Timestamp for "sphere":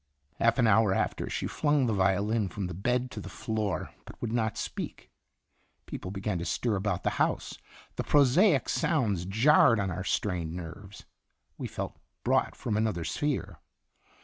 13.03-13.59